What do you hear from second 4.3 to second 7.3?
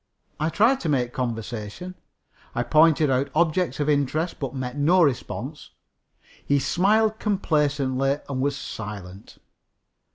but met no response. He smiled